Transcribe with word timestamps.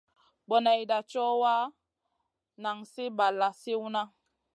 Boneyda 0.47 0.97
co 1.11 1.23
wa, 1.41 1.55
nan 2.63 2.77
sli 2.91 3.05
balla 3.17 3.49
sliwna. 3.59 4.01